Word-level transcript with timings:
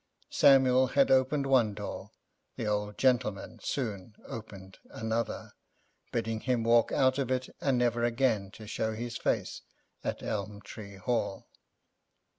Samuel 0.31 0.87
had 0.87 1.11
opened 1.11 1.45
one 1.45 1.75
door, 1.75 2.09
the 2.55 2.65
old 2.65 2.97
gentleman 2.97 3.59
soon 3.61 4.15
opened 4.25 4.79
another, 4.89 5.53
bidding 6.11 6.39
him 6.39 6.63
walk 6.63 6.91
out 6.91 7.19
of 7.19 7.29
it, 7.29 7.49
and 7.61 7.77
never 7.77 8.03
again 8.03 8.49
to 8.53 8.65
show 8.65 8.95
his 8.95 9.15
face 9.15 9.61
at 10.03 10.23
Elm 10.23 10.59
Tree 10.61 10.95
Hall. 10.95 11.45